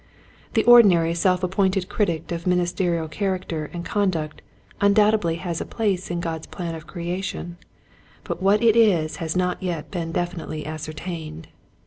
The 0.55 0.63
ordinary 0.63 1.13
self 1.13 1.43
appointed 1.43 1.87
critic 1.87 2.31
of 2.31 2.47
ministerial 2.47 3.07
character 3.07 3.69
and 3.71 3.85
con 3.85 4.09
duct 4.09 4.41
undoubtedly 4.81 5.35
has 5.35 5.61
a 5.61 5.63
place 5.63 6.09
in 6.09 6.19
God's 6.19 6.47
plan 6.47 6.73
of 6.73 6.87
creation, 6.87 7.57
but 8.23 8.41
what 8.41 8.63
it 8.63 8.75
is 8.75 9.17
has 9.17 9.37
not 9.37 9.61
yet 9.61 9.91
been 9.91 10.11
definitely 10.11 10.65
ascertained. 10.65 11.49